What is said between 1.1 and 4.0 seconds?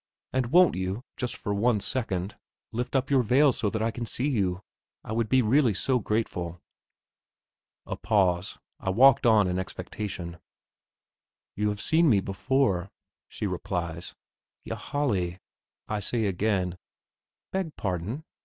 just for one second, lift up your veil so that I